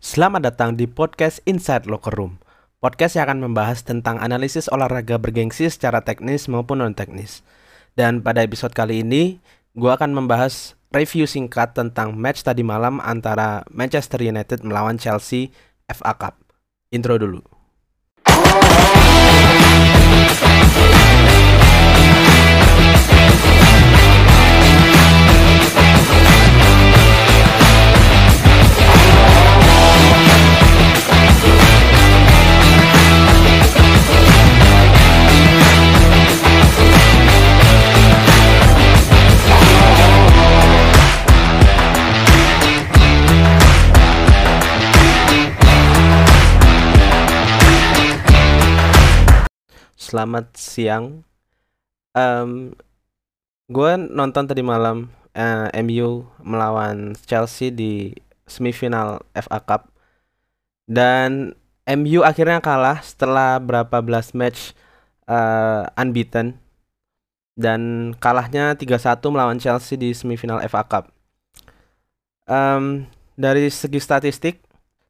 Selamat 0.00 0.48
datang 0.48 0.80
di 0.80 0.88
podcast 0.88 1.44
Inside 1.44 1.84
Locker 1.84 2.16
Room. 2.16 2.40
Podcast 2.80 3.20
yang 3.20 3.28
akan 3.28 3.52
membahas 3.52 3.84
tentang 3.84 4.16
analisis 4.16 4.64
olahraga 4.72 5.20
bergengsi 5.20 5.68
secara 5.68 6.00
teknis 6.00 6.48
maupun 6.48 6.80
non 6.80 6.96
teknis. 6.96 7.44
Dan 8.00 8.24
pada 8.24 8.40
episode 8.40 8.72
kali 8.72 9.04
ini, 9.04 9.44
gue 9.76 9.92
akan 9.92 10.16
membahas 10.16 10.72
review 10.88 11.28
singkat 11.28 11.76
tentang 11.76 12.16
match 12.16 12.40
tadi 12.40 12.64
malam 12.64 12.96
antara 13.04 13.60
Manchester 13.68 14.24
United 14.24 14.64
melawan 14.64 14.96
Chelsea 14.96 15.52
FA 15.84 16.16
Cup. 16.16 16.40
Intro 16.88 17.20
dulu. 17.20 17.44
Selamat 50.20 50.52
siang. 50.52 51.24
Um, 52.12 52.76
gue 53.72 53.92
nonton 53.96 54.44
tadi 54.44 54.60
malam 54.60 55.08
uh, 55.32 55.72
MU 55.80 56.28
melawan 56.44 57.16
Chelsea 57.24 57.72
di 57.72 58.12
semifinal 58.44 59.24
FA 59.32 59.64
Cup 59.64 59.88
dan 60.84 61.56
MU 61.88 62.20
akhirnya 62.20 62.60
kalah 62.60 63.00
setelah 63.00 63.56
berapa 63.64 64.04
belas 64.04 64.36
match 64.36 64.76
uh, 65.24 65.88
unbeaten 65.96 66.60
dan 67.56 68.12
kalahnya 68.20 68.76
3-1 68.76 69.24
melawan 69.24 69.56
Chelsea 69.56 69.96
di 69.96 70.12
semifinal 70.12 70.60
FA 70.68 70.84
Cup. 70.84 71.08
Um, 72.44 73.08
dari 73.40 73.72
segi 73.72 73.96
statistik 73.96 74.60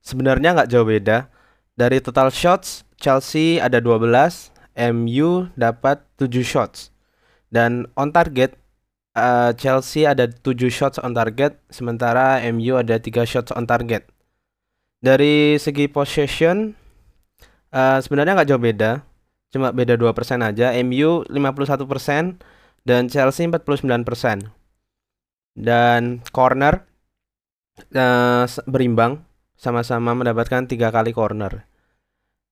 sebenarnya 0.06 0.54
nggak 0.54 0.70
jauh 0.70 0.86
beda. 0.86 1.26
Dari 1.74 1.98
total 1.98 2.30
shots 2.30 2.86
Chelsea 2.94 3.58
ada 3.58 3.82
12, 3.82 4.59
MU 4.80 5.52
dapat 5.60 6.00
7 6.16 6.40
shots 6.40 6.88
dan 7.52 7.84
on 7.98 8.14
target 8.14 8.56
uh, 9.14 9.52
Chelsea 9.58 10.06
ada 10.06 10.30
7 10.30 10.70
shots 10.70 10.96
on 11.02 11.12
target 11.12 11.58
sementara 11.68 12.40
MU 12.54 12.78
ada 12.78 12.96
3 12.96 13.26
shots 13.26 13.50
on 13.52 13.66
target. 13.66 14.06
Dari 15.00 15.56
segi 15.56 15.88
possession 15.88 16.76
uh, 17.72 17.98
sebenarnya 17.98 18.36
nggak 18.36 18.48
jauh 18.52 18.62
beda, 18.62 19.00
cuma 19.50 19.72
beda 19.72 19.96
2% 19.96 20.12
aja. 20.44 20.76
MU 20.84 21.24
51% 21.26 22.40
dan 22.84 23.02
Chelsea 23.08 23.48
49%. 23.48 24.46
Dan 25.60 26.22
corner 26.30 26.86
uh, 27.92 28.46
berimbang 28.70 29.20
sama-sama 29.58 30.16
mendapatkan 30.16 30.64
tiga 30.64 30.88
kali 30.94 31.12
corner. 31.12 31.64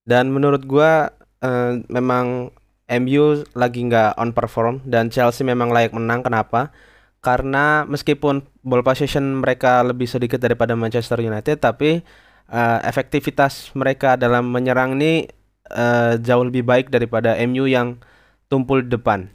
Dan 0.08 0.32
menurut 0.32 0.64
gua 0.64 1.12
uh, 1.42 1.80
memang 1.86 2.50
MU 2.88 3.44
lagi 3.52 3.84
nggak 3.84 4.16
on 4.16 4.32
perform 4.32 4.80
dan 4.88 5.12
Chelsea 5.12 5.44
memang 5.44 5.68
layak 5.68 5.92
menang. 5.92 6.24
Kenapa? 6.24 6.72
Karena 7.20 7.84
meskipun 7.84 8.46
ball 8.64 8.80
possession 8.80 9.44
mereka 9.44 9.84
lebih 9.84 10.08
sedikit 10.08 10.40
daripada 10.40 10.72
Manchester 10.72 11.20
United, 11.20 11.60
tapi 11.60 12.00
uh, 12.48 12.78
efektivitas 12.86 13.74
mereka 13.76 14.16
dalam 14.16 14.48
menyerang 14.48 14.96
ini 14.96 15.28
uh, 15.74 16.16
jauh 16.16 16.44
lebih 16.48 16.64
baik 16.64 16.88
daripada 16.88 17.36
MU 17.44 17.68
yang 17.68 18.00
tumpul 18.48 18.80
depan. 18.80 19.28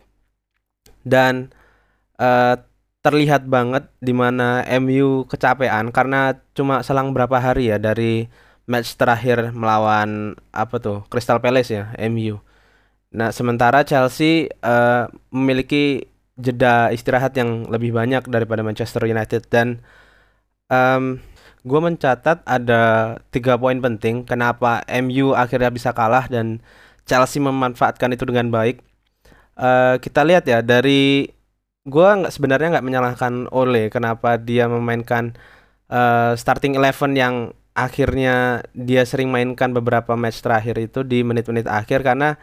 Dan 1.03 1.53
uh, 2.17 2.55
terlihat 3.03 3.51
banget 3.51 3.91
di 3.99 4.16
mana 4.16 4.63
MU 4.79 5.28
kecapean 5.28 5.91
karena 5.91 6.39
cuma 6.55 6.79
selang 6.88 7.11
berapa 7.11 7.35
hari 7.35 7.67
ya 7.67 7.78
dari 7.78 8.31
match 8.66 8.96
terakhir 8.96 9.51
melawan 9.51 10.40
apa 10.56 10.75
tuh 10.79 11.03
Crystal 11.12 11.40
Palace 11.44 11.72
ya 11.72 11.91
MU. 12.07 12.40
Nah 13.13 13.29
sementara 13.35 13.84
Chelsea 13.85 14.50
uh, 14.63 15.06
memiliki 15.29 16.07
jeda 16.40 16.90
istirahat 16.90 17.38
yang 17.38 17.69
lebih 17.69 17.94
banyak 17.94 18.25
daripada 18.25 18.66
Manchester 18.66 19.06
United 19.06 19.46
dan 19.53 19.85
um, 20.72 21.22
gue 21.63 21.79
mencatat 21.79 22.44
ada 22.44 23.16
tiga 23.31 23.56
poin 23.56 23.78
penting 23.79 24.25
kenapa 24.28 24.84
MU 24.90 25.31
akhirnya 25.38 25.69
bisa 25.69 25.94
kalah 25.96 26.28
dan 26.28 26.59
Chelsea 27.07 27.40
memanfaatkan 27.44 28.16
itu 28.16 28.23
dengan 28.28 28.50
baik. 28.50 28.79
Uh, 29.53 30.02
kita 30.02 30.25
lihat 30.25 30.50
ya 30.50 30.66
dari 30.66 31.29
gue 31.84 32.07
nggak 32.07 32.34
sebenarnya 32.34 32.79
nggak 32.79 32.88
menyalahkan 32.88 33.34
Ole 33.52 33.91
kenapa 33.91 34.40
dia 34.40 34.66
memainkan 34.72 35.35
uh, 35.91 36.34
starting 36.34 36.79
eleven 36.79 37.12
yang 37.13 37.35
akhirnya 37.73 38.61
dia 38.78 39.01
sering 39.03 39.34
mainkan 39.34 39.73
beberapa 39.73 40.13
match 40.13 40.45
terakhir 40.45 40.78
itu 40.78 41.01
di 41.01 41.25
menit-menit 41.25 41.66
akhir 41.66 42.06
karena 42.06 42.38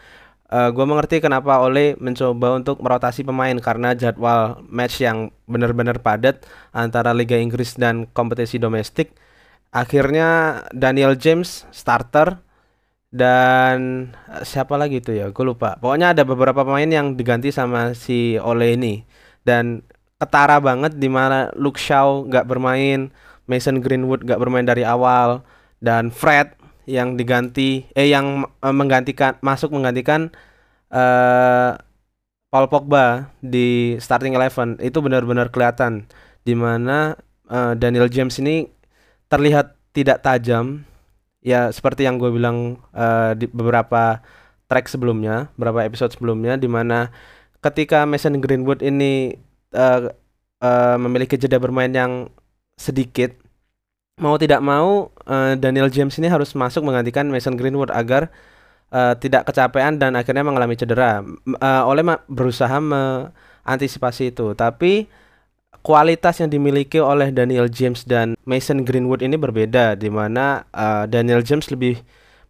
uh, 0.50 0.68
eh, 0.68 0.70
gue 0.74 0.84
mengerti 0.86 1.22
kenapa 1.22 1.62
Ole 1.62 1.94
mencoba 2.02 2.58
untuk 2.58 2.82
merotasi 2.82 3.22
pemain 3.22 3.54
karena 3.62 3.94
jadwal 3.94 4.58
match 4.66 5.00
yang 5.02 5.30
benar-benar 5.46 6.02
padat 6.02 6.42
antara 6.74 7.14
Liga 7.14 7.38
Inggris 7.38 7.78
dan 7.78 8.10
kompetisi 8.10 8.58
domestik. 8.58 9.14
Akhirnya 9.70 10.60
Daniel 10.74 11.14
James 11.14 11.62
starter 11.70 12.42
dan 13.14 14.10
uh, 14.26 14.42
siapa 14.42 14.74
lagi 14.74 14.98
itu 14.98 15.14
ya? 15.14 15.30
Gue 15.30 15.46
lupa. 15.46 15.78
Pokoknya 15.78 16.10
ada 16.14 16.26
beberapa 16.26 16.66
pemain 16.66 16.90
yang 16.90 17.14
diganti 17.14 17.54
sama 17.54 17.94
si 17.94 18.34
Ole 18.42 18.74
ini 18.74 19.06
dan 19.46 19.86
ketara 20.20 20.60
banget 20.60 20.98
di 20.98 21.08
mana 21.08 21.48
Luke 21.56 21.80
Shaw 21.80 22.28
nggak 22.28 22.44
bermain, 22.50 23.08
Mason 23.50 23.82
Greenwood 23.82 24.22
gak 24.22 24.38
bermain 24.38 24.62
dari 24.62 24.86
awal 24.86 25.42
dan 25.82 26.14
Fred 26.14 26.54
yang 26.86 27.18
diganti 27.18 27.90
eh 27.98 28.06
yang 28.06 28.46
uh, 28.62 28.70
menggantikan 28.70 29.34
masuk 29.42 29.74
menggantikan 29.74 30.30
uh, 30.94 31.74
Paul 32.50 32.66
Pogba 32.70 33.34
di 33.42 33.98
starting 33.98 34.38
eleven. 34.38 34.78
Itu 34.78 35.02
benar-benar 35.02 35.50
kelihatan 35.50 36.06
di 36.46 36.54
mana 36.54 37.18
uh, 37.50 37.74
Daniel 37.74 38.06
James 38.06 38.38
ini 38.38 38.70
terlihat 39.26 39.74
tidak 39.90 40.22
tajam. 40.22 40.86
Ya 41.40 41.72
seperti 41.72 42.04
yang 42.04 42.20
gue 42.20 42.28
bilang 42.28 42.84
uh, 42.92 43.32
di 43.32 43.48
beberapa 43.48 44.20
track 44.68 44.92
sebelumnya 44.92 45.48
beberapa 45.56 45.88
episode 45.88 46.12
sebelumnya 46.12 46.60
di 46.60 46.68
mana 46.68 47.08
ketika 47.64 48.04
Mason 48.04 48.36
Greenwood 48.44 48.84
ini 48.84 49.40
uh, 49.72 50.12
uh, 50.60 50.96
memiliki 51.00 51.40
jeda 51.40 51.56
bermain 51.56 51.88
yang 51.88 52.28
sedikit 52.76 53.39
mau 54.20 54.36
tidak 54.36 54.60
mau 54.60 55.08
uh, 55.24 55.56
Daniel 55.56 55.88
James 55.88 56.14
ini 56.20 56.28
harus 56.28 56.52
masuk 56.52 56.84
menggantikan 56.84 57.26
Mason 57.26 57.56
Greenwood 57.56 57.88
agar 57.90 58.28
uh, 58.92 59.16
tidak 59.16 59.48
kecapean 59.48 59.96
dan 59.96 60.14
akhirnya 60.14 60.44
mengalami 60.44 60.76
cedera. 60.76 61.24
Uh, 61.24 61.82
oleh 61.88 62.04
berusaha 62.28 62.76
mengantisipasi 62.78 64.36
itu, 64.36 64.52
tapi 64.52 65.08
kualitas 65.80 66.38
yang 66.44 66.52
dimiliki 66.52 67.00
oleh 67.00 67.32
Daniel 67.32 67.66
James 67.72 68.04
dan 68.04 68.36
Mason 68.44 68.84
Greenwood 68.84 69.24
ini 69.24 69.40
berbeda 69.40 69.96
di 69.96 70.12
mana 70.12 70.68
uh, 70.76 71.08
Daniel 71.08 71.40
James 71.40 71.72
lebih 71.72 71.98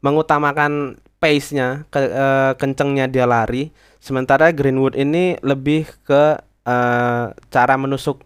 mengutamakan 0.03 0.99
pace-nya, 1.21 1.85
ke, 1.93 2.01
uh, 2.01 2.57
kencengnya 2.57 3.07
dia 3.07 3.29
lari, 3.29 3.69
sementara 4.01 4.51
Greenwood 4.51 4.97
ini 4.97 5.37
lebih 5.45 5.87
ke 6.03 6.41
uh, 6.65 7.25
cara 7.53 7.75
menusuk 7.77 8.25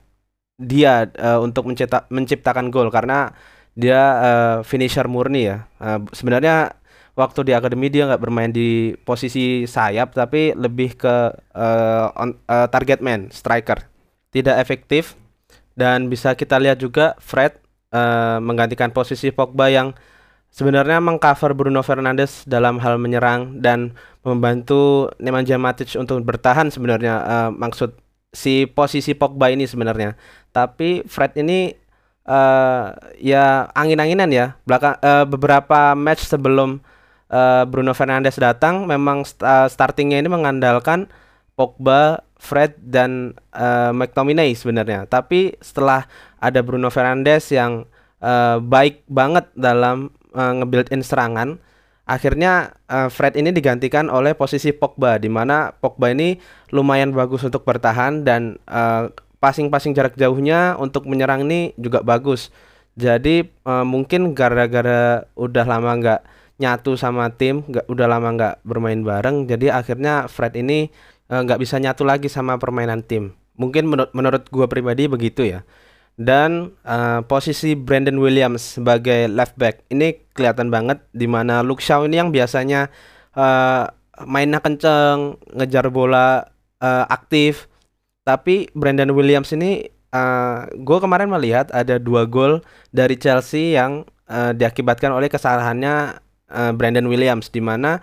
dia 0.58 1.10
uh, 1.18 1.42
untuk 1.42 1.66
menciptakan 2.10 2.70
gol 2.70 2.88
karena 2.94 3.34
dia 3.74 4.00
uh, 4.22 4.56
finisher 4.62 5.10
murni 5.10 5.50
ya. 5.50 5.66
Uh, 5.82 6.06
sebenarnya 6.14 6.78
waktu 7.18 7.46
di 7.46 7.52
akademi 7.54 7.90
dia 7.90 8.06
nggak 8.06 8.22
bermain 8.22 8.50
di 8.50 8.94
posisi 9.02 9.66
sayap 9.66 10.14
tapi 10.14 10.54
lebih 10.54 10.94
ke 10.98 11.14
uh, 11.54 12.06
on, 12.14 12.38
uh, 12.46 12.70
target 12.70 13.02
man, 13.02 13.30
striker. 13.34 13.90
Tidak 14.30 14.54
efektif 14.58 15.18
dan 15.74 16.06
bisa 16.06 16.34
kita 16.38 16.58
lihat 16.58 16.78
juga 16.78 17.18
Fred 17.18 17.58
uh, 17.90 18.38
menggantikan 18.38 18.94
posisi 18.94 19.34
Pogba 19.34 19.70
yang 19.70 19.94
sebenarnya 20.54 21.02
mengcover 21.02 21.50
Bruno 21.54 21.82
Fernandes 21.82 22.46
dalam 22.46 22.78
hal 22.78 22.98
menyerang 22.98 23.58
dan 23.58 23.98
membantu 24.22 25.10
Nemanja 25.18 25.58
Matic 25.58 25.98
untuk 25.98 26.22
bertahan 26.22 26.70
sebenarnya 26.70 27.14
uh, 27.26 27.50
maksud 27.50 28.03
si 28.34 28.66
posisi 28.66 29.14
Pogba 29.14 29.48
ini 29.48 29.64
sebenarnya. 29.64 30.18
Tapi 30.50 31.06
Fred 31.06 31.38
ini 31.38 31.72
uh, 32.26 32.92
ya 33.16 33.70
angin-anginan 33.72 34.28
ya. 34.34 34.46
Belakang 34.66 34.98
uh, 35.00 35.24
beberapa 35.24 35.94
match 35.94 36.26
sebelum 36.26 36.82
uh, 37.30 37.64
Bruno 37.64 37.94
Fernandes 37.94 38.36
datang 38.36 38.84
memang 38.84 39.22
st 39.24 39.40
uh, 39.40 39.70
startingnya 39.70 40.20
ini 40.20 40.28
mengandalkan 40.28 41.08
Pogba, 41.54 42.26
Fred 42.34 42.74
dan 42.82 43.38
uh, 43.54 43.94
McTominay 43.94 44.52
sebenarnya. 44.58 45.06
Tapi 45.06 45.54
setelah 45.62 46.10
ada 46.42 46.60
Bruno 46.66 46.90
Fernandes 46.90 47.48
yang 47.54 47.86
uh, 48.18 48.58
baik 48.58 49.06
banget 49.06 49.46
dalam 49.54 50.10
uh, 50.34 50.52
nge-build 50.60 50.90
in 50.90 51.06
serangan. 51.06 51.62
Akhirnya 52.04 52.76
uh, 52.92 53.08
Fred 53.08 53.32
ini 53.40 53.48
digantikan 53.48 54.12
oleh 54.12 54.36
posisi 54.36 54.76
Pogba 54.76 55.16
di 55.16 55.32
mana 55.32 55.72
Pogba 55.72 56.12
ini 56.12 56.36
lumayan 56.68 57.16
bagus 57.16 57.40
untuk 57.48 57.64
bertahan 57.64 58.28
dan 58.28 58.60
uh, 58.68 59.08
passing-passing 59.40 59.96
jarak 59.96 60.12
jauhnya 60.20 60.76
untuk 60.76 61.08
menyerang 61.08 61.48
ini 61.48 61.72
juga 61.80 62.04
bagus. 62.04 62.52
Jadi 62.94 63.48
uh, 63.64 63.88
mungkin 63.88 64.36
gara-gara 64.36 65.24
udah 65.32 65.64
lama 65.64 65.90
nggak 65.96 66.20
nyatu 66.60 66.94
sama 66.94 67.32
tim, 67.32 67.64
nggak 67.66 67.88
udah 67.88 68.06
lama 68.06 68.28
nggak 68.36 68.54
bermain 68.62 69.00
bareng, 69.02 69.50
jadi 69.50 69.74
akhirnya 69.74 70.30
Fred 70.30 70.54
ini 70.54 70.86
nggak 71.26 71.58
uh, 71.58 71.62
bisa 71.62 71.82
nyatu 71.82 72.06
lagi 72.06 72.30
sama 72.30 72.60
permainan 72.60 73.02
tim. 73.02 73.34
Mungkin 73.58 73.90
menur 73.90 74.06
menurut 74.14 74.46
gua 74.54 74.70
pribadi 74.70 75.10
begitu 75.10 75.42
ya 75.42 75.66
dan 76.14 76.70
uh, 76.86 77.26
posisi 77.26 77.74
Brandon 77.74 78.14
Williams 78.22 78.78
sebagai 78.78 79.26
left 79.26 79.58
back 79.58 79.82
ini 79.90 80.14
kelihatan 80.34 80.68
banget 80.68 81.00
di 81.14 81.30
mana 81.30 81.62
Luke 81.62 81.80
Shaw 81.80 82.04
ini 82.04 82.18
yang 82.18 82.34
biasanya 82.34 82.90
uh, 83.38 83.88
mainnya 84.26 84.58
kenceng, 84.58 85.38
ngejar 85.54 85.88
bola 85.90 86.46
uh, 86.82 87.04
aktif, 87.08 87.70
tapi 88.26 88.68
Brandon 88.74 89.10
Williams 89.14 89.54
ini 89.54 89.90
uh, 90.14 90.66
gue 90.70 90.98
kemarin 90.98 91.30
melihat 91.30 91.70
ada 91.70 91.98
dua 91.98 92.26
gol 92.26 92.62
dari 92.90 93.18
Chelsea 93.18 93.74
yang 93.74 94.06
uh, 94.30 94.54
diakibatkan 94.54 95.10
oleh 95.10 95.26
kesalahannya 95.30 96.18
uh, 96.50 96.72
Brandon 96.74 97.06
Williams 97.06 97.50
di 97.50 97.62
mana 97.62 98.02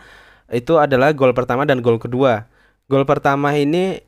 itu 0.52 0.76
adalah 0.76 1.16
gol 1.16 1.32
pertama 1.32 1.64
dan 1.64 1.80
gol 1.80 1.96
kedua. 2.00 2.48
Gol 2.92 3.08
pertama 3.08 3.56
ini 3.56 4.04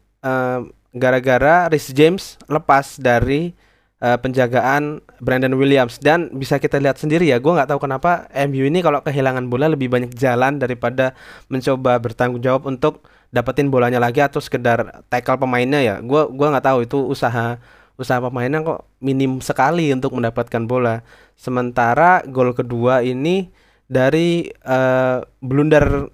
gara-gara 0.91 1.67
uh, 1.67 1.71
Rhys 1.71 1.91
James 1.95 2.35
lepas 2.51 2.99
dari 2.99 3.55
uh, 4.03 4.19
penjagaan 4.19 4.99
Brandon 5.23 5.55
Williams. 5.55 5.97
Dan 6.03 6.27
bisa 6.35 6.59
kita 6.59 6.77
lihat 6.83 6.99
sendiri 6.99 7.31
ya 7.31 7.39
gue 7.39 7.49
nggak 7.49 7.71
tahu 7.71 7.87
kenapa 7.87 8.27
MU 8.51 8.67
ini 8.67 8.83
kalau 8.83 8.99
kehilangan 8.99 9.47
bola 9.47 9.71
lebih 9.71 9.87
banyak 9.87 10.11
jalan 10.13 10.59
daripada 10.59 11.15
mencoba 11.47 11.97
bertanggung 12.03 12.43
jawab 12.43 12.67
untuk 12.67 13.07
dapetin 13.31 13.71
bolanya 13.71 13.97
lagi 13.97 14.21
atau 14.21 14.43
sekedar 14.43 15.07
tackle 15.07 15.39
pemainnya 15.39 15.79
ya. 15.79 15.95
Gue 16.03 16.27
gua 16.29 16.53
nggak 16.53 16.65
tahu 16.67 16.79
itu 16.85 16.99
usaha 16.99 17.57
usaha 17.97 18.19
pemainnya 18.19 18.61
kok 18.61 18.85
minim 18.99 19.39
sekali 19.39 19.89
untuk 19.95 20.13
mendapatkan 20.13 20.67
bola. 20.67 21.01
Sementara 21.39 22.21
gol 22.27 22.53
kedua 22.53 23.01
ini 23.01 23.49
dari 23.87 24.51
uh, 24.67 25.23
blunder 25.41 26.11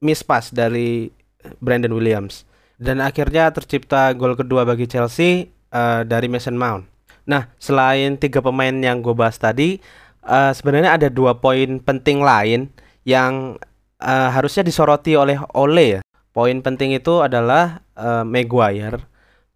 miss 0.00 0.24
pass 0.24 0.54
dari 0.54 1.10
Brandon 1.58 1.92
Williams. 1.92 2.48
Dan 2.82 2.98
akhirnya 2.98 3.52
tercipta 3.54 4.10
gol 4.16 4.34
kedua 4.34 4.66
bagi 4.66 4.90
Chelsea 4.90 5.52
uh, 5.70 6.02
dari 6.02 6.26
Mason 6.26 6.58
Mount 6.58 6.91
Nah, 7.28 7.50
selain 7.58 8.18
tiga 8.18 8.42
pemain 8.42 8.74
yang 8.74 9.00
gue 9.00 9.14
bahas 9.14 9.38
tadi, 9.38 9.78
uh, 10.26 10.50
sebenarnya 10.50 10.98
ada 10.98 11.08
dua 11.08 11.38
poin 11.38 11.78
penting 11.78 12.22
lain 12.22 12.70
yang 13.06 13.58
uh, 14.02 14.28
harusnya 14.30 14.66
disoroti 14.66 15.14
oleh 15.14 15.38
Ole 15.54 15.98
ya. 15.98 16.00
Poin 16.32 16.64
penting 16.64 16.96
itu 16.96 17.20
adalah 17.20 17.84
uh, 17.94 18.24
Maguire 18.24 19.04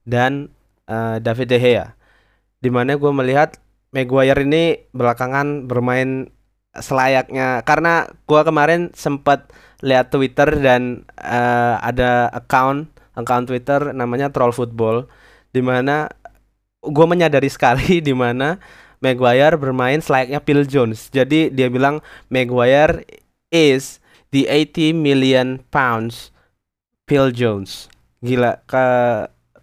dan 0.05 0.53
uh, 0.87 1.19
David 1.19 1.49
De 1.51 1.59
Gea. 1.59 1.87
Di 2.61 2.69
mana 2.69 2.95
gue 2.95 3.13
melihat 3.13 3.57
Maguire 3.91 4.45
ini 4.45 4.87
belakangan 4.93 5.65
bermain 5.65 6.29
selayaknya 6.77 7.65
karena 7.65 8.05
gue 8.29 8.41
kemarin 8.45 8.93
sempat 8.93 9.49
lihat 9.81 10.13
Twitter 10.13 10.49
dan 10.61 11.09
uh, 11.17 11.81
ada 11.81 12.29
account 12.33 12.93
account 13.17 13.49
Twitter 13.49 13.97
namanya 13.97 14.29
Troll 14.29 14.53
Football 14.53 15.09
di 15.57 15.65
mana 15.65 16.13
gue 16.87 17.07
menyadari 17.07 17.51
sekali 17.51 17.99
di 18.09 18.15
mana 18.15 18.59
Maguire 19.05 19.61
bermain 19.61 20.01
selayaknya 20.01 20.41
Phil 20.41 20.65
Jones. 20.65 21.13
Jadi 21.13 21.53
dia 21.53 21.69
bilang 21.69 22.01
Maguire 22.33 23.05
is 23.53 24.01
the 24.33 24.49
80 24.49 24.97
million 24.97 25.61
pounds 25.69 26.33
Phil 27.05 27.31
Jones. 27.31 27.93
Gila, 28.25 28.65
ke 28.65 28.85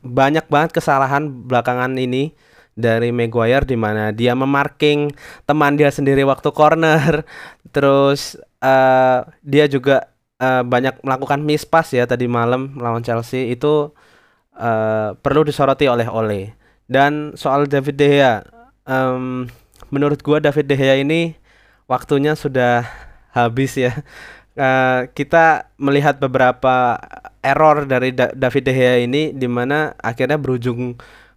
banyak 0.03 0.45
banget 0.47 0.77
kesalahan 0.77 1.27
belakangan 1.49 1.97
ini 1.97 2.31
dari 2.73 3.09
Maguire 3.13 3.65
di 3.65 3.77
mana 3.77 4.09
dia 4.13 4.33
memarking 4.33 5.13
teman 5.49 5.75
dia 5.75 5.89
sendiri 5.89 6.21
waktu 6.23 6.49
corner. 6.53 7.25
Terus 7.75 8.37
uh, 8.61 9.25
dia 9.41 9.65
juga 9.65 10.13
uh, 10.37 10.61
banyak 10.61 11.01
melakukan 11.01 11.41
miss 11.41 11.65
pass 11.65 11.89
ya 11.93 12.05
tadi 12.05 12.29
malam 12.29 12.77
melawan 12.77 13.01
Chelsea 13.01 13.49
itu 13.49 13.89
uh, 14.57 15.09
perlu 15.17 15.41
disoroti 15.45 15.89
oleh 15.89 16.05
Ole. 16.09 16.62
Dan 16.87 17.33
soal 17.39 17.65
David 17.65 17.95
De 17.95 18.07
Gea, 18.07 18.43
um, 18.83 19.47
menurut 19.89 20.19
gua 20.19 20.43
David 20.43 20.67
De 20.67 20.75
Gea 20.75 20.99
ini 20.99 21.35
waktunya 21.87 22.35
sudah 22.35 22.85
habis 23.31 23.75
ya. 23.75 24.03
Uh, 24.53 25.09
kita 25.17 25.73
melihat 25.81 26.21
beberapa 26.21 27.01
error 27.41 27.89
dari 27.89 28.13
da 28.13 28.29
David 28.31 28.63
De 28.69 28.73
Gea 28.73 28.95
ini 29.01 29.33
di 29.33 29.49
mana 29.49 29.97
akhirnya 29.97 30.37
berujung 30.37 30.93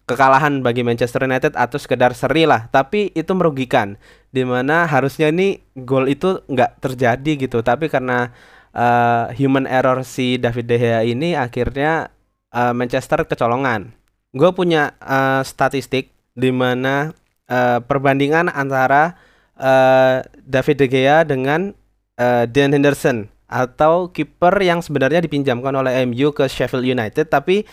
kekalahan 0.06 0.62
bagi 0.62 0.86
Manchester 0.86 1.24
United 1.24 1.56
atau 1.56 1.80
sekedar 1.80 2.12
seri 2.12 2.44
lah. 2.44 2.68
Tapi 2.68 3.10
itu 3.16 3.32
merugikan 3.32 3.96
di 4.30 4.44
mana 4.44 4.84
harusnya 4.84 5.32
ini 5.32 5.64
gol 5.74 6.06
itu 6.12 6.44
nggak 6.46 6.84
terjadi 6.84 7.48
gitu. 7.48 7.64
Tapi 7.64 7.88
karena 7.88 8.30
uh, 8.76 9.32
human 9.34 9.64
error 9.64 10.04
si 10.04 10.36
David 10.36 10.66
De 10.68 10.76
Gea 10.76 11.00
ini 11.02 11.32
akhirnya 11.32 12.12
uh, 12.52 12.76
Manchester 12.76 13.24
kecolongan 13.24 13.96
gue 14.36 14.50
punya 14.52 14.92
uh, 15.00 15.40
statistik 15.40 16.12
di 16.36 16.52
mana 16.52 17.16
uh, 17.48 17.80
perbandingan 17.80 18.52
antara 18.52 19.16
uh, 19.56 20.20
David 20.44 20.76
De 20.84 20.86
Gea 20.92 21.24
dengan 21.24 21.72
uh, 22.20 22.44
Dan 22.44 22.76
Henderson 22.76 23.32
atau 23.48 24.12
kiper 24.12 24.52
yang 24.60 24.84
sebenarnya 24.84 25.24
dipinjamkan 25.24 25.72
oleh 25.72 26.04
MU 26.04 26.36
ke 26.36 26.44
Sheffield 26.44 26.84
United 26.84 27.32
tapi 27.32 27.64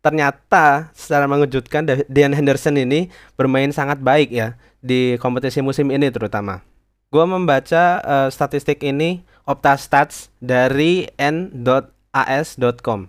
ternyata 0.00 0.88
secara 0.96 1.28
mengejutkan 1.28 1.84
Dan 2.08 2.32
Henderson 2.32 2.80
ini 2.80 3.12
bermain 3.36 3.68
sangat 3.74 4.00
baik 4.00 4.32
ya 4.32 4.56
di 4.80 5.20
kompetisi 5.20 5.60
musim 5.60 5.92
ini 5.92 6.08
terutama. 6.08 6.64
Gue 7.12 7.26
membaca 7.28 8.00
uh, 8.02 8.28
statistik 8.32 8.80
ini 8.82 9.20
Opta 9.46 9.76
Stats 9.78 10.30
dari 10.42 11.06
n.as.com 11.20 13.00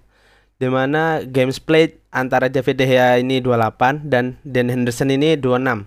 di 0.57 0.67
mana 0.69 1.21
games 1.21 1.61
played 1.61 2.01
antara 2.09 2.49
David 2.49 2.81
De 2.81 2.85
Gea 2.89 3.21
ini 3.21 3.37
28 3.41 4.09
dan 4.09 4.41
Dan 4.41 4.73
Henderson 4.73 5.13
ini 5.13 5.37
26. 5.37 5.85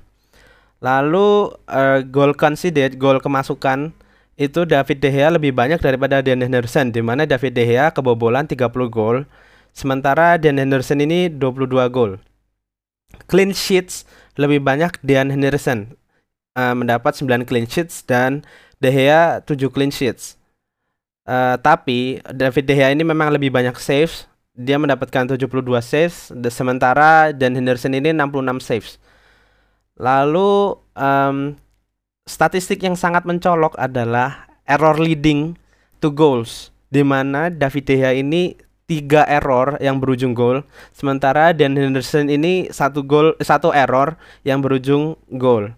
Lalu 0.81 1.29
uh, 1.69 2.01
goal 2.07 2.33
conceded, 2.33 2.97
gol 2.97 3.21
kemasukan 3.21 3.93
itu 4.41 4.65
David 4.65 5.03
De 5.03 5.11
Gea 5.11 5.29
lebih 5.35 5.53
banyak 5.53 5.83
daripada 5.83 6.23
Dan 6.23 6.41
Henderson 6.41 6.95
di 6.95 7.03
mana 7.03 7.27
David 7.27 7.59
De 7.59 7.67
Gea 7.67 7.91
kebobolan 7.91 8.47
30 8.47 8.71
gol 8.89 9.27
sementara 9.75 10.39
Dan 10.39 10.57
Henderson 10.57 11.03
ini 11.03 11.29
22 11.29 11.67
gol. 11.91 12.23
Clean 13.27 13.50
sheets 13.50 14.07
lebih 14.39 14.62
banyak 14.62 15.03
Dan 15.03 15.35
Henderson 15.35 15.99
uh, 16.55 16.75
mendapat 16.79 17.19
9 17.19 17.43
clean 17.43 17.67
sheets 17.67 18.07
dan 18.07 18.47
De 18.79 18.95
Gea 18.95 19.43
7 19.43 19.59
clean 19.75 19.91
sheets. 19.91 20.39
Uh, 21.27 21.59
tapi 21.61 22.23
David 22.31 22.65
De 22.71 22.75
Gea 22.79 22.95
ini 22.95 23.03
memang 23.03 23.35
lebih 23.35 23.50
banyak 23.50 23.75
saves 23.77 24.30
dia 24.61 24.76
mendapatkan 24.76 25.25
72 25.25 25.49
saves 25.81 26.29
sementara 26.52 27.33
dan 27.33 27.57
Henderson 27.57 27.97
ini 27.97 28.12
66 28.12 28.61
saves. 28.61 29.00
Lalu 29.97 30.76
um, 30.97 31.57
statistik 32.29 32.85
yang 32.85 32.97
sangat 32.97 33.25
mencolok 33.25 33.76
adalah 33.81 34.49
error 34.69 35.00
leading 35.00 35.57
to 36.05 36.12
goals 36.12 36.69
di 36.93 37.00
mana 37.00 37.49
David 37.49 37.85
De 37.88 37.95
Gea 37.97 38.12
ini 38.21 38.57
tiga 38.85 39.23
error 39.31 39.79
yang 39.79 40.02
berujung 40.02 40.35
gol 40.35 40.67
sementara 40.90 41.55
Dan 41.55 41.79
Henderson 41.79 42.26
ini 42.26 42.67
satu 42.75 43.07
gol 43.07 43.38
satu 43.38 43.71
error 43.71 44.19
yang 44.43 44.61
berujung 44.61 45.14
gol. 45.31 45.73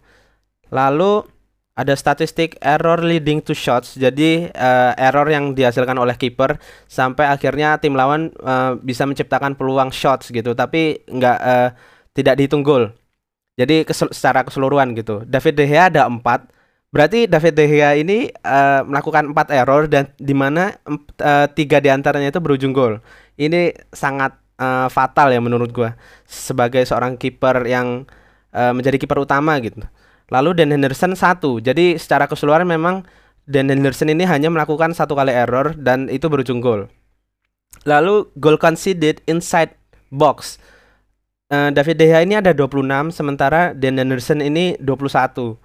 Lalu 0.73 1.29
ada 1.73 1.97
statistik 1.97 2.61
error 2.61 3.01
leading 3.01 3.41
to 3.41 3.57
shots. 3.57 3.97
Jadi 3.97 4.53
uh, 4.53 4.93
error 5.01 5.25
yang 5.33 5.57
dihasilkan 5.57 5.97
oleh 5.97 6.17
kiper 6.21 6.61
sampai 6.85 7.29
akhirnya 7.33 7.81
tim 7.81 7.97
lawan 7.97 8.29
uh, 8.45 8.77
bisa 8.77 9.09
menciptakan 9.09 9.57
peluang 9.57 9.89
shots 9.89 10.29
gitu, 10.29 10.53
tapi 10.53 11.01
nggak 11.09 11.39
uh, 11.41 11.69
tidak 12.13 12.37
dihitung 12.37 12.61
gol. 12.61 12.93
Jadi 13.57 13.85
kesel 13.85 14.09
secara 14.13 14.45
keseluruhan 14.45 14.97
gitu. 14.97 15.25
David 15.29 15.55
De 15.61 15.65
Gea 15.69 15.89
ada 15.93 16.09
empat. 16.09 16.49
Berarti 16.93 17.25
David 17.25 17.57
De 17.57 17.65
Gea 17.69 17.97
ini 17.97 18.29
uh, 18.45 18.85
melakukan 18.85 19.33
empat 19.33 19.49
error 19.53 19.89
dan 19.89 20.13
di 20.21 20.37
mana 20.37 20.77
uh, 20.85 21.47
tiga 21.53 21.81
di 21.81 21.89
antaranya 21.89 22.29
itu 22.33 22.41
berujung 22.41 22.77
gol. 22.77 23.01
Ini 23.41 23.73
sangat 23.93 24.37
uh, 24.61 24.93
fatal 24.93 25.33
ya 25.33 25.41
menurut 25.41 25.73
gua 25.73 25.97
sebagai 26.29 26.85
seorang 26.85 27.17
kiper 27.17 27.65
yang 27.65 28.05
uh, 28.53 28.73
menjadi 28.77 29.01
kiper 29.01 29.25
utama 29.25 29.57
gitu. 29.65 29.81
Lalu 30.33 30.57
Dan 30.57 30.73
Henderson 30.73 31.13
satu. 31.13 31.61
Jadi 31.61 32.01
secara 32.01 32.25
keseluruhan 32.25 32.65
memang 32.65 33.05
Dan 33.45 33.69
Henderson 33.69 34.09
ini 34.09 34.25
hanya 34.25 34.49
melakukan 34.49 34.97
satu 34.97 35.13
kali 35.13 35.35
error 35.37 35.77
dan 35.77 36.09
itu 36.09 36.33
berujung 36.33 36.65
gol. 36.65 36.89
Lalu 37.85 38.33
goal 38.41 38.57
conceded 38.57 39.21
inside 39.29 39.77
box. 40.09 40.57
Uh, 41.53 41.69
David 41.69 42.01
De 42.01 42.09
Gea 42.09 42.25
ini 42.25 42.41
ada 42.41 42.57
26 42.57 43.13
sementara 43.13 43.77
Dan 43.77 44.01
Henderson 44.01 44.41
ini 44.41 44.73
21. 44.81 45.61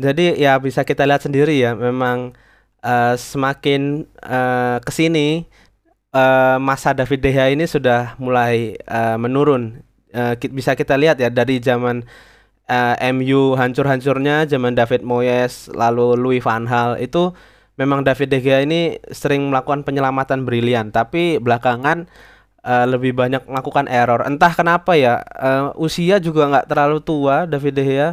Jadi 0.00 0.42
ya 0.42 0.58
bisa 0.58 0.82
kita 0.82 1.06
lihat 1.06 1.22
sendiri 1.22 1.54
ya, 1.60 1.76
memang 1.76 2.34
uh, 2.82 3.14
semakin 3.14 4.08
uh, 4.24 4.80
ke 4.82 4.90
sini 4.90 5.44
uh, 6.16 6.56
masa 6.58 6.96
David 6.96 7.20
De 7.20 7.30
Gea 7.30 7.52
ini 7.52 7.68
sudah 7.68 8.16
mulai 8.18 8.74
uh, 8.88 9.20
menurun. 9.20 9.84
Uh, 10.10 10.34
bisa 10.50 10.74
kita 10.74 10.98
lihat 10.98 11.22
ya 11.22 11.30
dari 11.30 11.62
zaman 11.62 12.02
uh, 12.70 12.94
MU 13.10 13.58
hancur-hancurnya, 13.58 14.46
zaman 14.46 14.78
David 14.78 15.02
Moyes, 15.02 15.66
lalu 15.74 16.14
Louis 16.14 16.38
van 16.38 16.70
Gaal 16.70 17.02
itu 17.02 17.34
memang 17.74 18.06
David 18.06 18.30
De 18.30 18.38
Gea 18.38 18.62
ini 18.62 19.02
sering 19.10 19.50
melakukan 19.50 19.82
penyelamatan 19.82 20.46
brilian, 20.46 20.94
tapi 20.94 21.42
belakangan 21.42 22.06
uh, 22.62 22.86
lebih 22.86 23.18
banyak 23.18 23.42
melakukan 23.50 23.90
error. 23.90 24.22
Entah 24.22 24.54
kenapa 24.54 24.94
ya, 24.94 25.26
uh, 25.34 25.74
usia 25.74 26.22
juga 26.22 26.46
nggak 26.46 26.66
terlalu 26.70 27.02
tua 27.02 27.50
David 27.50 27.74
De 27.74 27.84
Gea 27.84 28.10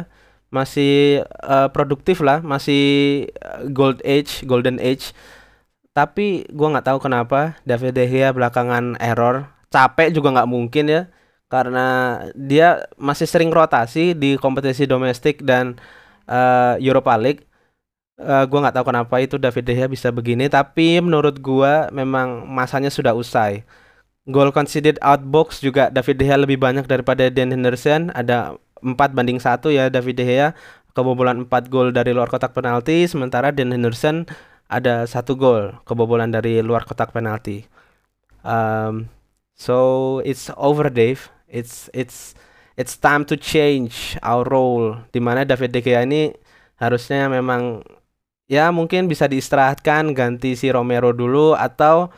masih 0.50 1.22
uh, 1.46 1.70
produktif 1.70 2.18
lah, 2.18 2.42
masih 2.42 3.24
gold 3.70 4.02
age, 4.02 4.42
golden 4.42 4.82
age 4.82 5.14
tapi 5.98 6.46
gua 6.54 6.78
nggak 6.78 6.94
tahu 6.94 6.98
kenapa 7.02 7.58
David 7.66 7.98
De 7.98 8.06
Gea 8.06 8.30
belakangan 8.30 8.94
error. 9.02 9.50
Capek 9.66 10.14
juga 10.14 10.30
nggak 10.30 10.46
mungkin 10.46 10.86
ya 10.86 11.10
karena 11.48 12.20
dia 12.36 12.88
masih 13.00 13.24
sering 13.24 13.48
rotasi 13.52 14.12
di 14.12 14.36
kompetisi 14.36 14.84
domestik 14.84 15.40
dan 15.44 15.80
uh, 16.28 16.76
Europa 16.80 17.16
League. 17.16 17.42
Uh, 18.18 18.44
gua 18.50 18.66
nggak 18.66 18.76
tahu 18.76 18.86
kenapa 18.90 19.14
itu 19.22 19.36
David 19.38 19.64
De 19.64 19.72
Gea 19.78 19.88
bisa 19.88 20.08
begini, 20.10 20.50
tapi 20.50 20.98
menurut 21.00 21.38
gua 21.40 21.88
memang 21.94 22.44
masanya 22.46 22.90
sudah 22.92 23.14
usai. 23.16 23.62
Goal 24.28 24.52
conceded 24.52 25.00
outbox 25.00 25.64
juga 25.64 25.88
David 25.88 26.16
De 26.20 26.24
Gea 26.28 26.36
lebih 26.36 26.60
banyak 26.60 26.84
daripada 26.84 27.32
Dan 27.32 27.48
Henderson, 27.54 28.12
ada 28.12 28.60
4 28.84 29.16
banding 29.16 29.40
satu 29.40 29.72
ya 29.72 29.88
David 29.88 30.20
De 30.20 30.24
Gea 30.26 30.48
kebobolan 30.92 31.46
4 31.46 31.70
gol 31.70 31.94
dari 31.94 32.10
luar 32.10 32.26
kotak 32.26 32.52
penalti 32.52 33.06
sementara 33.06 33.54
Dan 33.54 33.70
Henderson 33.70 34.26
ada 34.68 35.08
satu 35.08 35.38
gol 35.38 35.78
kebobolan 35.88 36.28
dari 36.28 36.60
luar 36.60 36.84
kotak 36.84 37.14
penalti. 37.14 37.64
Um, 38.44 39.08
so 39.56 40.18
it's 40.28 40.52
over, 40.60 40.92
Dave. 40.92 41.32
It's 41.48 41.88
it's 41.96 42.36
it's 42.76 42.94
time 43.00 43.24
to 43.26 43.34
change 43.34 44.20
our 44.22 44.44
role. 44.46 45.00
Di 45.10 45.18
mana 45.18 45.42
David 45.42 45.74
De 45.74 45.80
Gea 45.82 46.04
ini 46.04 46.30
harusnya 46.78 47.26
memang 47.26 47.82
ya 48.46 48.70
mungkin 48.70 49.10
bisa 49.10 49.26
diistirahatkan 49.26 50.14
ganti 50.14 50.54
si 50.54 50.70
Romero 50.70 51.10
dulu 51.10 51.58
atau 51.58 52.08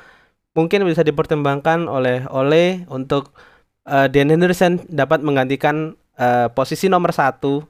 mungkin 0.54 0.84
bisa 0.84 1.00
dipertimbangkan 1.00 1.86
oleh 1.88 2.26
oleh 2.28 2.84
untuk 2.90 3.32
uh, 3.88 4.06
Dan 4.10 4.30
Henderson 4.34 4.82
dapat 4.86 5.22
menggantikan 5.24 5.94
uh, 6.18 6.50
posisi 6.52 6.90
nomor 6.90 7.14
satu 7.14 7.64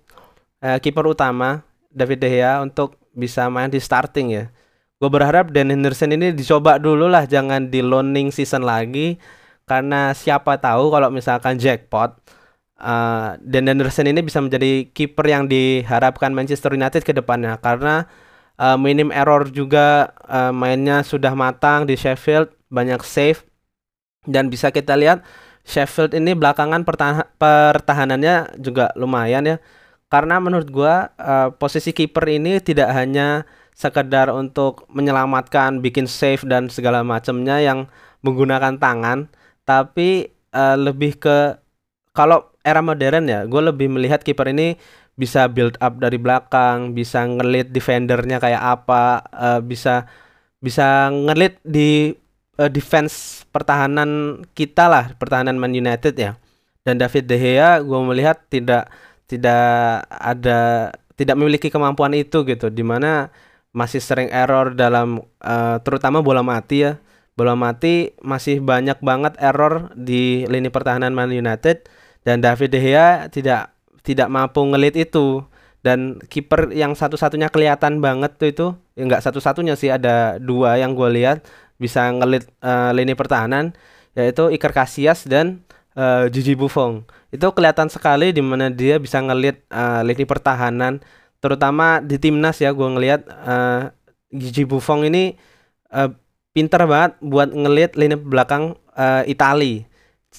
uh, 0.64 0.78
kiper 0.82 1.06
utama 1.06 1.62
David 1.92 2.18
De 2.24 2.28
Gea 2.28 2.60
untuk 2.64 2.98
bisa 3.14 3.46
main 3.50 3.68
di 3.70 3.78
starting 3.82 4.28
ya 4.32 4.44
gue 5.00 5.08
berharap 5.08 5.48
Dan 5.50 5.72
Henderson 5.72 6.12
ini 6.12 6.30
dicoba 6.36 6.76
dulu 6.76 7.08
lah 7.08 7.24
jangan 7.24 7.72
di 7.72 7.80
loaning 7.80 8.28
season 8.28 8.62
lagi 8.68 9.16
karena 9.70 10.10
siapa 10.18 10.58
tahu 10.58 10.90
kalau 10.90 11.14
misalkan 11.14 11.54
jackpot 11.62 12.18
uh, 12.80 13.36
Dan 13.38 13.68
Henderson 13.68 14.08
ini 14.08 14.24
bisa 14.24 14.40
menjadi 14.42 14.88
kiper 14.90 15.26
yang 15.28 15.46
diharapkan 15.46 16.32
Manchester 16.32 16.74
United 16.74 17.04
ke 17.04 17.12
depannya. 17.14 17.60
Karena 17.60 18.08
uh, 18.56 18.74
minim 18.80 19.12
error 19.14 19.46
juga 19.52 20.10
uh, 20.26 20.50
mainnya 20.50 21.04
sudah 21.04 21.36
matang 21.36 21.84
di 21.84 21.94
Sheffield 21.94 22.50
banyak 22.72 23.04
save. 23.04 23.44
Dan 24.26 24.52
bisa 24.52 24.72
kita 24.72 24.96
lihat 24.98 25.24
Sheffield 25.64 26.16
ini 26.16 26.34
belakangan 26.36 26.84
pertahanannya 27.38 28.58
juga 28.60 28.90
lumayan 28.96 29.46
ya. 29.46 29.56
Karena 30.10 30.42
menurut 30.42 30.66
gua 30.74 31.14
uh, 31.22 31.54
posisi 31.54 31.94
kiper 31.94 32.26
ini 32.26 32.58
tidak 32.58 32.90
hanya 32.90 33.46
sekedar 33.78 34.28
untuk 34.34 34.84
menyelamatkan, 34.90 35.78
bikin 35.80 36.10
save 36.10 36.42
dan 36.44 36.66
segala 36.68 37.00
macamnya 37.06 37.62
yang 37.62 37.86
menggunakan 38.20 38.76
tangan, 38.76 39.32
tapi 39.70 40.26
uh, 40.50 40.74
lebih 40.74 41.14
ke 41.22 41.54
kalau 42.10 42.50
era 42.66 42.82
modern 42.82 43.30
ya, 43.30 43.46
gue 43.46 43.62
lebih 43.70 43.86
melihat 43.86 44.18
kiper 44.26 44.50
ini 44.50 44.74
bisa 45.14 45.46
build 45.46 45.78
up 45.78 46.02
dari 46.02 46.18
belakang, 46.18 46.90
bisa 46.90 47.22
ngelit 47.22 47.70
defendernya 47.70 48.42
kayak 48.42 48.58
apa, 48.58 49.22
uh, 49.30 49.60
bisa 49.62 50.10
bisa 50.58 51.06
ngelit 51.14 51.62
di 51.62 52.10
uh, 52.58 52.66
defense 52.66 53.46
pertahanan 53.54 54.42
kita 54.58 54.90
lah, 54.90 55.14
pertahanan 55.14 55.54
Man 55.54 55.70
United 55.70 56.18
ya. 56.18 56.34
Dan 56.82 56.98
David 56.98 57.30
De 57.30 57.36
Gea 57.38 57.78
gue 57.78 58.00
melihat 58.02 58.42
tidak 58.50 58.90
tidak 59.30 60.02
ada 60.10 60.90
tidak 61.14 61.36
memiliki 61.38 61.70
kemampuan 61.70 62.16
itu 62.18 62.42
gitu, 62.42 62.66
di 62.72 62.82
mana 62.82 63.30
masih 63.70 64.02
sering 64.02 64.34
error 64.34 64.74
dalam 64.74 65.22
uh, 65.46 65.78
terutama 65.86 66.18
bola 66.24 66.42
mati 66.42 66.90
ya. 66.90 66.98
Bola 67.38 67.56
mati 67.56 68.12
masih 68.20 68.60
banyak 68.60 69.00
banget 69.00 69.34
error 69.40 69.92
di 69.96 70.44
lini 70.46 70.68
pertahanan 70.68 71.14
Man 71.14 71.32
United. 71.32 71.86
Dan 72.20 72.44
David 72.44 72.76
De 72.76 72.80
Gea 72.80 73.28
tidak 73.32 73.72
tidak 74.04 74.28
mampu 74.28 74.60
ngelit 74.64 74.96
itu. 74.96 75.44
Dan 75.80 76.20
kiper 76.28 76.68
yang 76.76 76.92
satu-satunya 76.92 77.48
kelihatan 77.48 78.04
banget 78.04 78.36
tuh 78.36 78.48
itu 78.52 78.66
ya 78.92 79.16
satu-satunya 79.16 79.80
sih 79.80 79.88
ada 79.88 80.36
dua 80.36 80.76
yang 80.76 80.92
gue 80.92 81.08
lihat 81.08 81.40
bisa 81.80 82.04
ngelit 82.12 82.44
uh, 82.60 82.92
lini 82.92 83.16
pertahanan 83.16 83.72
yaitu 84.12 84.52
Iker 84.52 84.76
Casillas 84.76 85.24
dan 85.24 85.64
uh, 85.96 86.28
Gigi 86.28 86.52
Buffon. 86.52 87.08
Itu 87.32 87.48
kelihatan 87.56 87.88
sekali 87.88 88.34
di 88.34 88.44
mana 88.44 88.68
dia 88.68 89.00
bisa 89.00 89.22
ngelit 89.24 89.64
uh, 89.72 90.04
lini 90.04 90.28
pertahanan. 90.28 91.00
Terutama 91.40 92.04
di 92.04 92.20
timnas 92.20 92.60
ya 92.60 92.76
gue 92.76 92.84
ngelihat 92.84 93.24
uh, 93.24 93.88
Gigi 94.28 94.68
Buffon 94.68 95.08
ini 95.08 95.40
uh, 95.94 96.12
pinter 96.52 96.82
banget 96.86 97.16
buat 97.22 97.50
ngelihat 97.54 97.94
lini 97.94 98.16
belakang 98.18 98.76
uh, 98.94 99.22
Itali. 99.26 99.86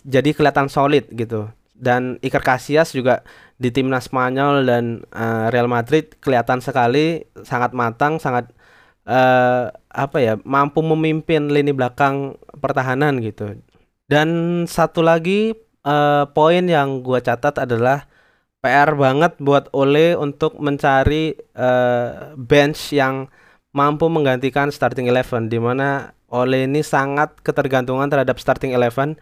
Jadi 0.04 0.32
kelihatan 0.36 0.72
solid 0.72 1.08
gitu. 1.12 1.52
Dan 1.76 2.22
Iker 2.22 2.46
Casillas 2.46 2.94
juga 2.94 3.26
di 3.58 3.74
timnas 3.74 4.06
Spanyol 4.08 4.64
dan 4.70 4.84
uh, 5.12 5.50
Real 5.50 5.68
Madrid 5.68 6.14
kelihatan 6.22 6.62
sekali 6.62 7.26
sangat 7.42 7.74
matang 7.74 8.22
sangat 8.22 8.54
uh, 9.10 9.74
apa 9.90 10.18
ya 10.22 10.34
mampu 10.46 10.86
memimpin 10.86 11.50
lini 11.50 11.74
belakang 11.74 12.38
pertahanan 12.62 13.20
gitu. 13.20 13.58
Dan 14.06 14.30
satu 14.68 15.02
lagi 15.02 15.56
uh, 15.88 16.28
poin 16.32 16.64
yang 16.68 17.02
gue 17.02 17.20
catat 17.24 17.64
adalah 17.64 18.06
PR 18.62 18.94
banget 18.94 19.42
buat 19.42 19.74
Ole 19.74 20.14
untuk 20.14 20.62
mencari 20.62 21.34
uh, 21.58 22.38
bench 22.38 22.94
yang 22.94 23.26
mampu 23.72 24.08
menggantikan 24.12 24.68
starting 24.72 25.08
eleven 25.08 25.48
di 25.48 25.60
mana 25.60 26.16
Ole 26.32 26.64
ini 26.64 26.80
sangat 26.80 27.36
ketergantungan 27.44 28.08
terhadap 28.08 28.40
starting 28.40 28.72
eleven. 28.72 29.20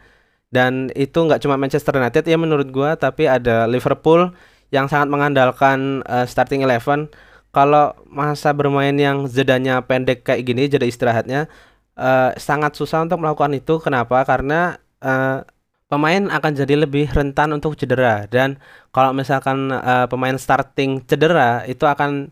Dan 0.50 0.90
itu 0.98 1.14
nggak 1.26 1.46
cuma 1.46 1.62
Manchester 1.62 1.94
United 1.98 2.26
ya 2.26 2.38
menurut 2.38 2.74
gua 2.74 2.98
tapi 2.98 3.30
ada 3.30 3.70
Liverpool 3.70 4.34
yang 4.74 4.90
sangat 4.90 5.10
mengandalkan 5.10 6.02
uh, 6.10 6.26
starting 6.26 6.66
eleven. 6.66 7.10
Kalau 7.50 7.98
masa 8.06 8.54
bermain 8.54 8.94
yang 8.94 9.26
jedanya 9.26 9.82
pendek 9.82 10.22
kayak 10.22 10.46
gini 10.46 10.70
jeda 10.70 10.86
istirahatnya 10.86 11.50
uh, 11.98 12.34
sangat 12.38 12.78
susah 12.78 13.06
untuk 13.06 13.22
melakukan 13.22 13.54
itu. 13.58 13.82
Kenapa? 13.82 14.22
Karena 14.26 14.78
uh, 15.02 15.42
pemain 15.90 16.30
akan 16.30 16.52
jadi 16.54 16.86
lebih 16.86 17.10
rentan 17.10 17.50
untuk 17.54 17.74
cedera. 17.74 18.30
Dan 18.30 18.62
kalau 18.94 19.18
misalkan 19.18 19.74
uh, 19.74 20.06
pemain 20.06 20.38
starting 20.38 21.02
cedera 21.10 21.66
itu 21.66 21.90
akan 21.90 22.30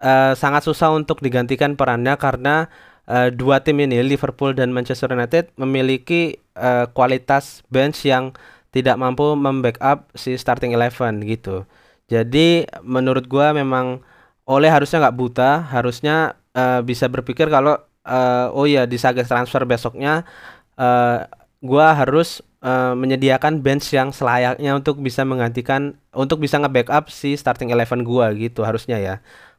uh, 0.00 0.32
sangat 0.36 0.66
susah 0.66 0.92
untuk 0.92 1.20
digantikan 1.22 1.76
perannya 1.78 2.16
karena 2.16 2.68
uh, 3.08 3.28
dua 3.32 3.62
tim 3.62 3.78
ini 3.80 4.02
Liverpool 4.02 4.52
dan 4.52 4.72
Manchester 4.74 5.12
United 5.12 5.54
memiliki 5.56 6.40
uh, 6.58 6.90
kualitas 6.92 7.62
bench 7.70 8.04
yang 8.04 8.34
tidak 8.74 9.00
mampu 9.00 9.32
membackup 9.32 10.12
si 10.12 10.36
starting 10.36 10.76
eleven 10.76 11.24
gitu. 11.24 11.64
Jadi 12.06 12.68
menurut 12.84 13.24
gua 13.26 13.56
memang 13.56 14.04
oleh 14.46 14.70
harusnya 14.70 15.02
nggak 15.02 15.16
buta, 15.16 15.50
harusnya 15.74 16.38
uh, 16.54 16.78
bisa 16.84 17.10
berpikir 17.10 17.50
kalau 17.50 17.80
uh, 18.06 18.52
oh 18.54 18.68
ya 18.68 18.86
di 18.86 18.94
saga 19.00 19.26
transfer 19.26 19.64
besoknya 19.66 20.22
uh, 20.78 21.26
gua 21.64 21.96
harus 21.98 22.44
uh, 22.62 22.94
menyediakan 22.94 23.58
bench 23.58 23.90
yang 23.90 24.14
selayaknya 24.14 24.76
untuk 24.76 25.02
bisa 25.02 25.26
menggantikan 25.26 25.98
untuk 26.14 26.38
bisa 26.38 26.60
nge-backup 26.62 27.10
si 27.10 27.34
starting 27.34 27.74
eleven 27.74 28.04
gua 28.06 28.30
gitu 28.36 28.62
harusnya 28.62 29.00
ya. 29.00 29.16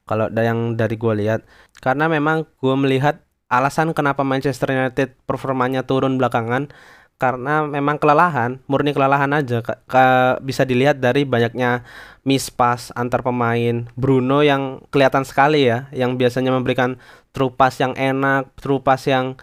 Kalau 0.07 0.31
yang 0.31 0.79
dari 0.79 0.95
gua 0.95 1.13
lihat 1.13 1.43
karena 1.83 2.07
memang 2.07 2.47
gua 2.63 2.79
melihat 2.79 3.21
alasan 3.51 3.91
kenapa 3.91 4.23
Manchester 4.23 4.71
United 4.71 5.15
performanya 5.27 5.83
turun 5.83 6.15
belakangan 6.19 6.71
karena 7.17 7.65
memang 7.65 7.97
kelelahan, 7.97 8.61
murni 8.69 8.93
kelelahan 8.93 9.33
aja. 9.33 9.65
Ke, 9.65 9.73
ke, 9.89 10.05
bisa 10.45 10.61
dilihat 10.69 11.01
dari 11.01 11.25
banyaknya 11.25 11.81
miss 12.21 12.53
pass 12.53 12.93
antar 12.93 13.25
pemain. 13.25 13.89
Bruno 13.97 14.45
yang 14.45 14.85
kelihatan 14.93 15.25
sekali 15.25 15.65
ya, 15.65 15.89
yang 15.89 16.15
biasanya 16.15 16.53
memberikan 16.53 17.01
true 17.33 17.49
pass 17.49 17.81
yang 17.81 17.97
enak, 17.97 18.53
true 18.61 18.85
pass 18.85 19.09
yang 19.09 19.33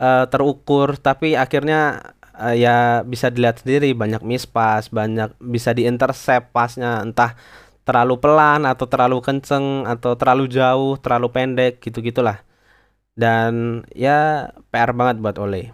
uh, 0.00 0.24
terukur, 0.32 0.96
tapi 0.96 1.36
akhirnya 1.36 2.00
uh, 2.32 2.56
ya 2.56 3.04
bisa 3.04 3.28
dilihat 3.28 3.60
sendiri 3.60 3.92
banyak 3.92 4.24
miss 4.24 4.48
pass, 4.48 4.88
banyak 4.88 5.36
bisa 5.36 5.76
di 5.76 5.84
intercept 5.84 6.48
pasnya 6.56 7.04
entah 7.04 7.36
terlalu 7.88 8.20
pelan 8.20 8.68
atau 8.68 8.84
terlalu 8.84 9.24
kenceng 9.24 9.88
atau 9.88 10.12
terlalu 10.20 10.44
jauh, 10.52 11.00
terlalu 11.00 11.32
pendek 11.32 11.80
gitu-gitulah. 11.80 12.44
Dan 13.16 13.82
ya 13.96 14.52
PR 14.68 14.92
banget 14.92 15.24
buat 15.24 15.40
Ole. 15.40 15.72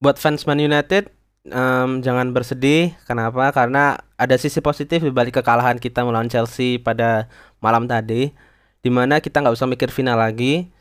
Buat 0.00 0.16
fans 0.16 0.48
Man 0.48 0.64
United 0.64 1.12
um, 1.52 2.00
jangan 2.00 2.32
bersedih. 2.32 2.96
Kenapa? 3.04 3.52
Karena 3.52 4.00
ada 4.16 4.36
sisi 4.40 4.64
positif 4.64 5.04
di 5.04 5.12
balik 5.12 5.44
kekalahan 5.44 5.76
kita 5.76 6.00
melawan 6.06 6.32
Chelsea 6.32 6.80
pada 6.80 7.28
malam 7.60 7.84
tadi, 7.84 8.32
di 8.80 8.90
mana 8.90 9.20
kita 9.20 9.44
nggak 9.44 9.54
usah 9.54 9.68
mikir 9.68 9.92
final 9.92 10.18
lagi. 10.18 10.72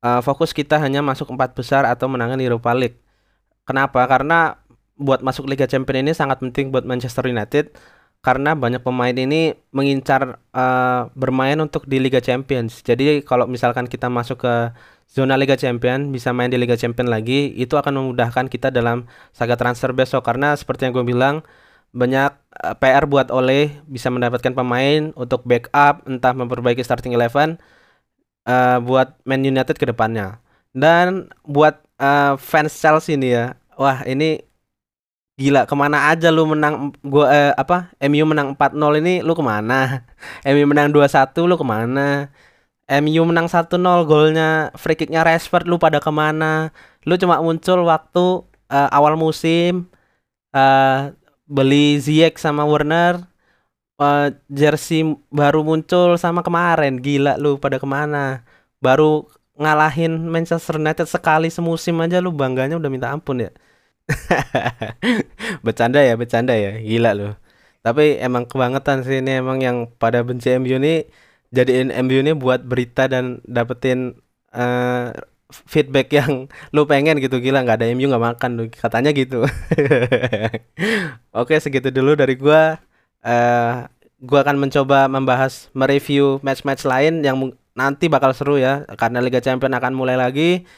Uh, 0.00 0.20
fokus 0.24 0.52
kita 0.56 0.80
hanya 0.80 1.04
masuk 1.04 1.28
empat 1.32 1.52
besar 1.56 1.84
atau 1.88 2.08
menangkan 2.12 2.40
Europa 2.40 2.72
League. 2.76 3.00
Kenapa? 3.68 4.04
Karena 4.08 4.60
buat 5.00 5.24
masuk 5.24 5.48
Liga 5.48 5.64
Champions 5.64 6.00
ini 6.04 6.12
sangat 6.12 6.44
penting 6.44 6.68
buat 6.68 6.84
Manchester 6.84 7.24
United 7.28 7.72
karena 8.20 8.52
banyak 8.52 8.84
pemain 8.84 9.16
ini 9.16 9.56
mengincar 9.72 10.36
uh, 10.52 11.08
bermain 11.16 11.56
untuk 11.56 11.88
di 11.88 11.96
Liga 11.96 12.20
Champions. 12.20 12.84
Jadi 12.84 13.24
kalau 13.24 13.48
misalkan 13.48 13.88
kita 13.88 14.12
masuk 14.12 14.44
ke 14.44 14.54
zona 15.08 15.40
Liga 15.40 15.56
Champions 15.56 16.12
bisa 16.12 16.30
main 16.36 16.52
di 16.52 16.60
Liga 16.60 16.76
Champions 16.76 17.08
lagi, 17.08 17.56
itu 17.56 17.74
akan 17.80 17.96
memudahkan 17.96 18.52
kita 18.52 18.68
dalam 18.68 19.08
saga 19.32 19.56
transfer 19.56 19.96
besok 19.96 20.22
karena 20.28 20.52
seperti 20.52 20.88
yang 20.88 20.92
gue 21.00 21.06
bilang 21.08 21.40
banyak 21.96 22.30
uh, 22.62 22.70
eh, 22.70 22.76
PR 22.78 23.04
buat 23.08 23.32
Oleh 23.32 23.82
bisa 23.88 24.12
mendapatkan 24.12 24.52
pemain 24.54 25.10
untuk 25.16 25.42
backup 25.48 26.04
entah 26.06 26.32
memperbaiki 26.36 26.84
starting 26.84 27.16
eleven 27.16 27.58
uh, 28.46 28.78
buat 28.84 29.16
Man 29.24 29.42
United 29.48 29.76
ke 29.80 29.88
depannya. 29.88 30.38
Dan 30.70 31.32
buat 31.42 31.82
uh, 31.98 32.38
fans 32.38 32.76
Chelsea 32.76 33.18
ini 33.18 33.34
ya, 33.34 33.58
wah 33.74 34.06
ini 34.06 34.49
Gila, 35.40 35.64
ke 35.64 35.72
mana 35.72 36.12
aja 36.12 36.28
lu 36.28 36.44
menang 36.52 36.92
gua 37.00 37.24
eh, 37.32 37.52
apa? 37.56 37.88
MU 38.04 38.24
menang 38.28 38.52
4-0 38.60 39.00
ini 39.00 39.24
lu 39.24 39.32
ke 39.32 39.40
mana? 39.40 40.04
MU 40.52 40.64
menang 40.68 40.92
2-1 40.92 41.48
lu 41.48 41.56
ke 41.56 41.64
mana? 41.64 42.28
MU 43.00 43.22
menang 43.24 43.46
1-0 43.48 43.72
golnya 44.04 44.68
free 44.76 44.98
kicknya 44.98 45.24
Rashford 45.24 45.64
lu 45.64 45.80
pada 45.80 45.96
ke 45.96 46.12
mana? 46.12 46.74
Lu 47.08 47.16
cuma 47.16 47.40
muncul 47.40 47.88
waktu 47.88 48.44
uh, 48.68 48.88
awal 48.92 49.16
musim 49.16 49.88
uh, 50.54 51.10
beli 51.48 51.98
Ziyech 51.98 52.38
sama 52.38 52.62
Werner 52.68 53.30
uh, 54.00 54.28
jersey 54.48 55.02
baru 55.28 55.60
muncul 55.66 56.16
sama 56.16 56.40
kemarin 56.46 57.02
gila 57.02 57.36
lu 57.36 57.60
pada 57.60 57.76
ke 57.82 57.86
mana 57.88 58.46
baru 58.80 59.28
ngalahin 59.60 60.16
Manchester 60.30 60.80
United 60.80 61.04
sekali 61.10 61.52
semusim 61.52 61.98
aja 62.00 62.22
lu 62.22 62.32
bangganya 62.32 62.80
udah 62.80 62.90
minta 62.90 63.12
ampun 63.12 63.44
ya 63.44 63.50
bercanda 65.66 66.00
ya, 66.02 66.14
bercanda 66.18 66.54
ya. 66.56 66.78
Gila 66.80 67.10
loh. 67.16 67.32
Tapi 67.80 68.20
emang 68.20 68.44
kebangetan 68.44 69.06
sih 69.08 69.24
ini 69.24 69.40
emang 69.40 69.58
yang 69.64 69.88
pada 69.96 70.20
benci 70.20 70.52
MU 70.60 70.76
ini 70.76 71.08
jadiin 71.50 71.88
MU 72.04 72.20
ini 72.20 72.32
buat 72.36 72.60
berita 72.62 73.08
dan 73.08 73.40
dapetin 73.48 74.20
uh, 74.52 75.16
feedback 75.50 76.12
yang 76.14 76.46
lu 76.74 76.86
pengen 76.86 77.18
gitu 77.18 77.40
gila 77.42 77.64
nggak 77.64 77.78
ada 77.82 77.86
MU 77.96 78.06
nggak 78.06 78.24
makan 78.36 78.50
lu 78.60 78.64
katanya 78.68 79.10
gitu. 79.16 79.48
Oke 81.40 81.56
segitu 81.58 81.88
dulu 81.90 82.14
dari 82.14 82.36
gua. 82.36 82.78
Uh, 83.20 83.88
gua 84.20 84.44
akan 84.44 84.60
mencoba 84.60 85.08
membahas 85.08 85.72
mereview 85.72 86.40
match-match 86.44 86.84
lain 86.84 87.24
yang 87.24 87.36
nanti 87.72 88.12
bakal 88.12 88.36
seru 88.36 88.60
ya 88.60 88.84
karena 89.00 89.24
Liga 89.24 89.40
Champions 89.40 89.72
akan 89.72 89.92
mulai 89.96 90.16
lagi 90.18 90.68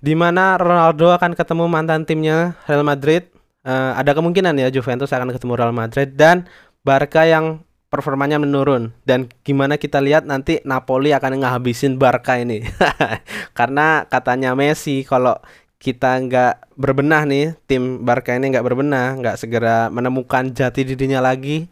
di 0.00 0.16
mana 0.16 0.56
Ronaldo 0.56 1.12
akan 1.12 1.36
ketemu 1.36 1.64
mantan 1.68 2.08
timnya 2.08 2.56
Real 2.64 2.84
Madrid. 2.84 3.28
Uh, 3.60 3.92
ada 3.92 4.16
kemungkinan 4.16 4.56
ya 4.56 4.72
Juventus 4.72 5.12
akan 5.12 5.36
ketemu 5.36 5.52
Real 5.52 5.76
Madrid 5.76 6.16
dan 6.16 6.48
Barca 6.80 7.28
yang 7.28 7.60
performanya 7.92 8.40
menurun 8.40 8.94
dan 9.04 9.28
gimana 9.44 9.76
kita 9.76 10.00
lihat 10.00 10.24
nanti 10.24 10.62
Napoli 10.62 11.12
akan 11.12 11.42
ngehabisin 11.42 11.98
Barca 12.00 12.38
ini 12.38 12.64
karena 13.58 14.06
katanya 14.06 14.56
Messi 14.56 15.02
kalau 15.02 15.36
kita 15.76 16.22
nggak 16.24 16.78
berbenah 16.78 17.26
nih 17.26 17.58
tim 17.66 18.06
Barca 18.06 18.32
ini 18.32 18.54
nggak 18.54 18.64
berbenah 18.64 19.18
nggak 19.18 19.36
segera 19.36 19.90
menemukan 19.90 20.54
jati 20.54 20.86
dirinya 20.86 21.18
lagi 21.18 21.66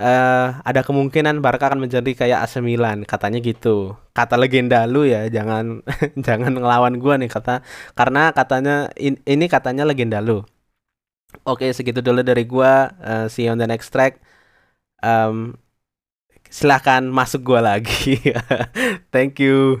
uh, 0.00 0.64
ada 0.64 0.80
kemungkinan 0.80 1.44
Barca 1.44 1.68
akan 1.68 1.84
menjadi 1.84 2.10
kayak 2.16 2.48
AC 2.48 2.64
Milan. 2.64 3.04
Katanya 3.04 3.38
gitu. 3.44 3.94
Kata 4.16 4.40
legenda 4.40 4.88
lu 4.88 5.04
ya 5.04 5.28
jangan 5.28 5.84
jangan 6.26 6.56
ngelawan 6.56 6.96
gua 6.98 7.20
nih 7.20 7.30
kata 7.30 7.60
karena 7.94 8.32
katanya 8.32 8.88
in, 8.96 9.20
ini 9.28 9.46
katanya 9.46 9.84
legenda 9.84 10.18
lu. 10.24 10.42
Oke 11.46 11.70
segitu 11.76 12.00
dulu 12.00 12.24
dari 12.24 12.42
gua. 12.48 12.90
Uh, 12.98 13.26
see 13.28 13.46
you 13.46 13.52
on 13.52 13.60
the 13.60 13.68
next 13.68 13.92
track. 13.92 14.18
Um, 15.04 15.60
silahkan 16.50 17.06
masuk 17.06 17.44
gua 17.46 17.60
lagi. 17.76 18.18
Thank 19.14 19.38
you 19.38 19.78